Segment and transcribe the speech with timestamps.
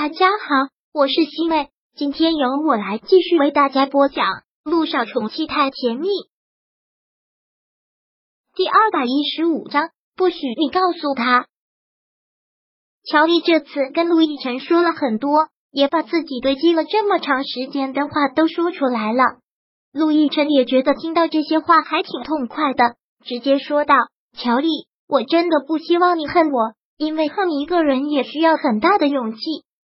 [0.00, 4.26] 大家好，我是西妹，今天由我来继续为大家播讲
[4.62, 6.06] 《路上宠妻太甜蜜》
[8.54, 9.90] 第二百一十五章。
[10.14, 11.48] 不许你告诉他。
[13.10, 19.24] 乔丽这次跟陆亦辰说了很多，也把自己堆积了这么长时间的话都说出来了。
[19.90, 22.94] 陆亦辰也觉得听到这些话还挺痛快的，
[23.24, 23.96] 直接说道
[24.38, 24.68] ：“乔丽，
[25.08, 29.40] 我真的不希望你恨我，因为恨一个人也需要很大的勇气。”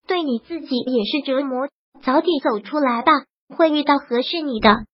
[0.07, 1.69] 对你自己也是折磨，
[2.03, 3.13] 早点走出来吧，
[3.57, 4.85] 会遇到合适你的。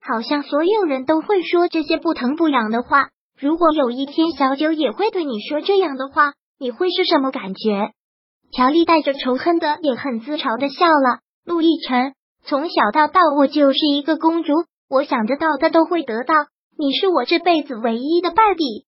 [0.00, 3.08] 好像所有人都会说这些不疼不痒的话。
[3.38, 7.92] 如果有一天小九也会对你说这样的话，你会是什么感觉？
[8.52, 11.20] 乔丽带着仇恨的，也很自嘲的笑了。
[11.44, 14.52] 陆亦辰，从小到大我就是一个公主，
[14.88, 16.34] 我想得到的都会得到。
[16.76, 18.86] 你是我这辈子唯一的败笔，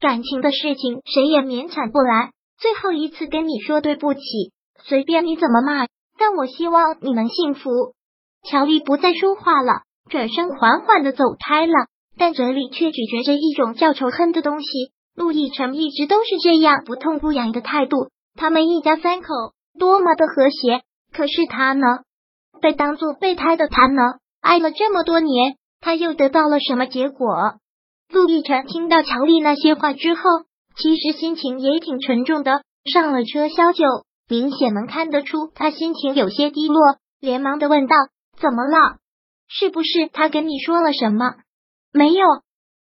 [0.00, 2.30] 感情的事情谁也勉强不来。
[2.58, 4.20] 最后一次跟你说对不起。
[4.84, 5.86] 随便你怎么骂，
[6.18, 7.70] 但我希望你能幸福。
[8.48, 11.72] 乔丽不再说话了，转身缓缓的走开了，
[12.16, 14.68] 但嘴里却咀嚼着一种叫仇恨的东西。
[15.14, 19.28] 陆亦辰一直都是这样不痛不痒的态度，他们一家三口
[19.78, 20.82] 多么的和谐。
[21.12, 21.86] 可是他呢？
[22.60, 24.02] 被当做备胎的他呢？
[24.40, 27.54] 爱了这么多年，他又得到了什么结果？
[28.12, 30.22] 陆亦辰听到乔丽那些话之后，
[30.76, 32.62] 其实心情也挺沉重的。
[32.84, 33.84] 上了车，萧九。
[34.28, 36.80] 明显能看得出他心情有些低落，
[37.18, 37.96] 连忙的问道
[38.38, 38.98] ：“怎么了？
[39.48, 41.34] 是不是他跟你说了什么？”
[41.92, 42.26] 没有。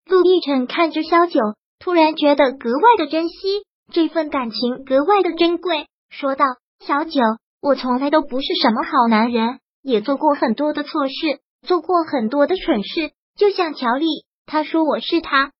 [0.05, 1.39] 陆亦辰看着萧九，
[1.80, 6.45] 突然觉得格外的珍惜这份感情，格外的珍贵，说道
[6.86, 7.19] ：“小九，
[7.61, 13.11] 我从来都不是什么好男人，也做过很多的错事，做过很多的蠢事。
[13.36, 14.05] 就像乔丽，
[14.45, 15.52] 他说我是他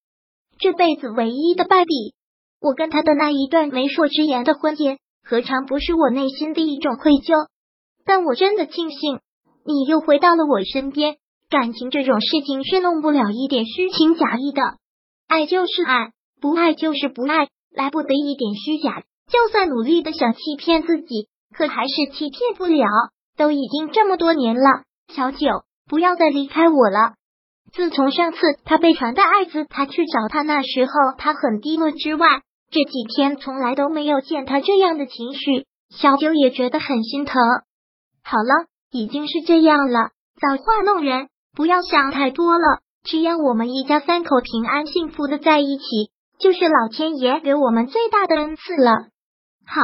[0.60, 2.14] 这辈子唯一的败笔。
[2.62, 7.48] 我跟他的那一段媒妁之言的婚姻。”何尝不是我内心的一种愧疚？
[8.06, 9.20] 但我真的庆幸
[9.66, 11.18] 你又回到了我身边。
[11.50, 14.62] 感情这种事情是弄不了一点虚情假意的，
[15.28, 19.04] 爱就是爱，不爱就是不爱，来不得一点虚假。
[19.32, 22.88] 就算努力的想欺骗自己，可还是欺骗不了。
[23.38, 24.84] 都已经这么多年了，
[25.14, 27.14] 小九，不要再离开我了。
[27.72, 32.28] 自从上次他被传的艾滋，他去找他那时候，他很低落之外。
[32.74, 37.40] 这几天从来都没有见他这样的情绪，小九也觉得很心疼。
[38.24, 40.10] 好了，已经是这样了，
[40.42, 42.80] 造化弄人，不要想太多了。
[43.04, 45.84] 只要我们一家三口平安幸福的在一起，
[46.40, 48.92] 就是老天爷给我们最大的恩赐了。
[49.68, 49.82] 好，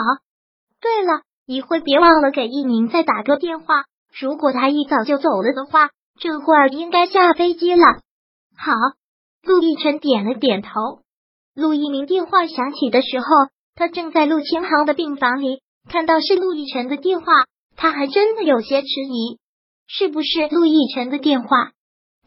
[0.82, 3.84] 对了，一会别忘了给一鸣再打个电话。
[4.20, 7.86] 如果他一早就走了的话，这会儿应该下飞机了。
[8.58, 8.74] 好，
[9.44, 11.04] 陆亦辰点了点头。
[11.60, 13.26] 陆一鸣电话响起的时候，
[13.76, 15.60] 他正在陆千行的病房里，
[15.90, 17.26] 看到是陆亦辰的电话，
[17.76, 19.38] 他还真的有些迟疑，
[19.86, 21.72] 是不是陆亦辰的电话？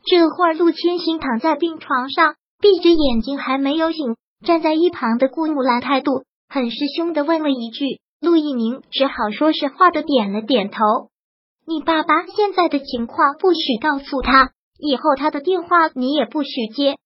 [0.04, 10.76] 这会儿，陆千行躺在病床上，闭着眼睛还没有醒，站在一旁的顾木兰态度很是凶的问了一句，陆一鸣只好说实话的点了点头。
[11.66, 16.98] 你爸爸现在的情况不许告诉他，以后他的电话你也不许接。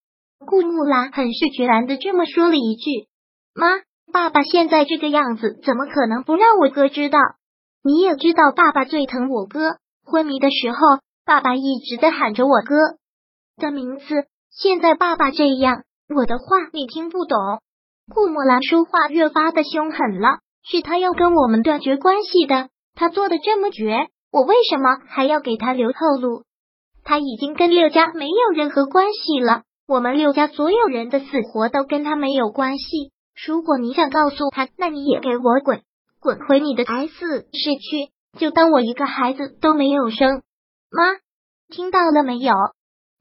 [0.45, 3.09] 顾木兰很是决然的这么说了一句
[3.55, 3.81] ：“妈，
[4.13, 7.19] 爸爸现在这个样子，怎么可能不让我哥知道？
[7.83, 9.79] 你也知道，爸爸最疼我哥。
[10.05, 10.79] 昏迷的时候，
[11.25, 12.77] 爸爸一直在喊着我哥
[13.57, 14.05] 的名字。
[14.51, 17.39] 现在爸爸这样，我的话你听不懂。”
[18.15, 22.69] 顾木兰说话越发的凶狠了，是他要跟我们断绝关系的。
[22.95, 26.45] 他做的这么绝，我为什么还要给他留后路？
[27.03, 29.63] 他已经跟六家没有任何关系了。
[29.89, 33.13] 我们六家所有人的死活都跟他没有关系。
[33.47, 35.83] 如果你想告诉他，那你也给我滚，
[36.21, 40.43] 滚回你的 S 市去，就当我一个孩子都没有生。
[40.91, 41.05] 妈，
[41.69, 42.53] 听到了没有？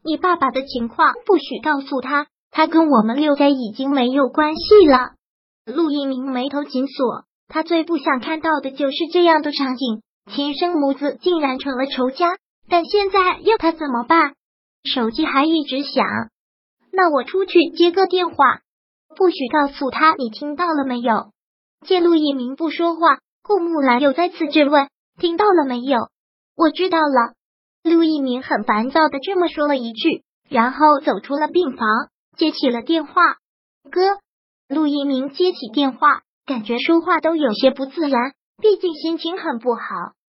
[0.04, 5.12] 你爸爸的情况不许告诉他，他跟我们六家已经没有关系了。
[5.66, 10.02] 陆一鸣眉头紧锁，他最不想看到的就是这样的场景：
[10.32, 12.38] 亲生母子竟然成了仇家。
[12.68, 14.34] 但现在要他怎么办？
[14.84, 16.04] 手机还一直响。
[16.96, 18.62] 那我出去接个电话，
[19.18, 21.32] 不许告诉他你听到了没有。
[21.86, 24.88] 见陆一鸣不说话，顾木兰又再次质问
[25.20, 26.00] ：“听到了没有？”
[26.56, 27.34] 我知道了。
[27.84, 31.88] 陆一鸣很烦躁的这么说了一句，然后走出了病房，
[32.38, 33.14] 接起了电话。
[33.92, 34.18] 哥，
[34.70, 39.82] 陆一鸣接起电话，感觉说话都有些不自然，毕竟心情很不好，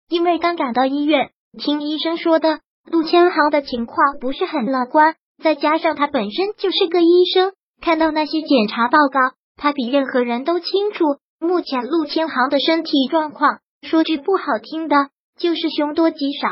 [0.09, 5.15] 因为刚赶到医院，听医生说的，陆千行的情况不是很乐观。
[5.43, 9.21] 再加上他本身就是个医生，看到那些检查报告，
[9.57, 11.05] 他比任何人都清楚
[11.39, 13.59] 目前陆千行的身体状况。
[13.83, 14.97] 说句不好听的，
[15.39, 16.49] 就是凶多吉少。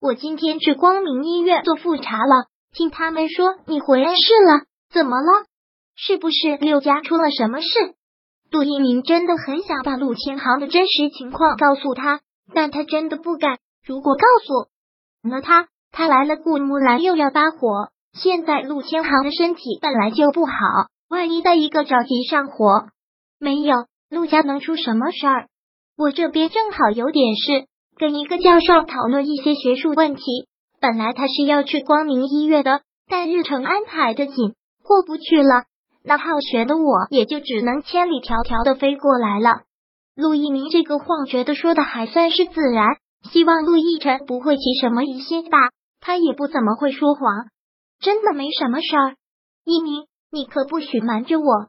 [0.00, 5.44] 我今天去光明医院做复查了，听他们说你回来市了，怎么了？
[5.96, 7.68] 是不是六家出了什么事？
[8.50, 12.20] 杜一鸣真的很想把陆千行的真实情况告诉他，
[12.54, 13.58] 但他真的不敢。
[13.84, 17.90] 如果告诉了他，他来了顾木兰又要发火。
[18.14, 20.52] 现在陆千行的身体本来就不好，
[21.10, 22.86] 万一再一个着急上火，
[23.40, 23.74] 没有
[24.08, 25.48] 陆家能出什么事儿？
[25.98, 27.66] 我这边正好有点事，
[27.98, 30.22] 跟一个教授讨论一些学术问题。
[30.80, 35.64] 本来他是要去光明医院的，但日程安排的紧，过不去了。
[36.04, 39.62] 那好学的我也就只能千里迢迢的飞过来了。
[40.14, 42.98] 陆一鸣这个话觉得说的还算是自然，
[43.32, 45.58] 希望陆亦辰不会起什么疑心吧。
[46.00, 47.46] 他也不怎么会说谎，
[48.00, 49.16] 真的没什么事儿。
[49.64, 51.68] 一鸣，你可不许瞒着我。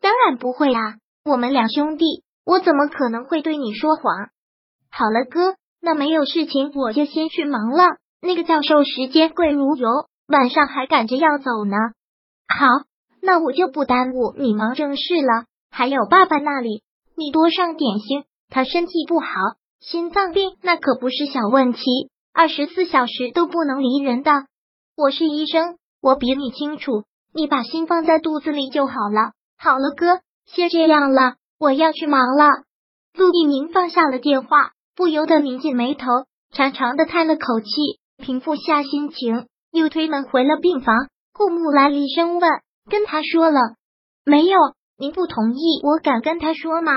[0.00, 2.04] 当然不会啊，我们两兄弟。
[2.44, 4.30] 我怎么可能会对你说谎？
[4.90, 7.84] 好了，哥，那没有事情，我就先去忙了。
[8.20, 9.88] 那个教授时间贵如油，
[10.26, 11.76] 晚上还赶着要走呢。
[12.48, 12.66] 好，
[13.22, 15.44] 那我就不耽误你忙正事了。
[15.70, 16.82] 还有爸爸那里，
[17.16, 18.24] 你多上点心。
[18.50, 19.26] 他身体不好，
[19.80, 21.80] 心脏病那可不是小问题，
[22.34, 24.32] 二十四小时都不能离人的。
[25.02, 27.02] 我是医生，我比你清楚。
[27.34, 29.32] 你把心放在肚子里就好了。
[29.58, 31.34] 好了，哥，先这样了。
[31.58, 32.46] 我要去忙了。
[33.12, 36.06] 陆一鸣放下了电话，不由得拧紧眉头，
[36.52, 37.68] 长长的叹了口气，
[38.18, 40.94] 平复下心情，又推门回了病房。
[41.32, 42.48] 顾木兰厉声问
[42.88, 43.58] ：“跟他说了
[44.24, 44.56] 没有？
[44.96, 46.92] 您不同意，我敢跟他说吗？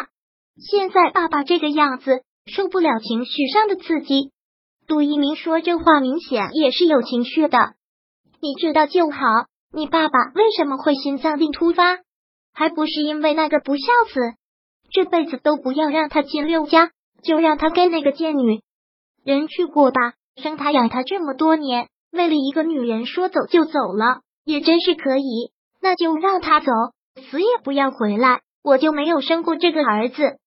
[0.61, 4.29] 现在爸爸这个样子，受不了情绪上的刺激。”
[4.85, 7.73] 杜一鸣说这话明显也是有情绪的。
[8.45, 9.18] 你知道就好。
[9.74, 11.97] 你爸爸为什么会心脏病突发？
[12.53, 14.36] 还不是因为那个不孝子？
[14.92, 16.92] 这辈子都不要让他进六家，
[17.24, 18.62] 就让他跟那个贱女
[19.24, 20.13] 人去过吧。
[20.36, 25.51] 生他养他这么多年，为了一个女人说走就走了，也真是可以。
[25.81, 26.68] 那就让他走，
[27.31, 28.41] 死也不要回来。
[28.62, 30.38] 我就没有生过这个儿子。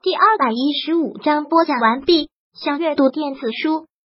[0.00, 2.30] 第二百一十五章播讲完毕。
[2.54, 3.86] 想阅读电子书，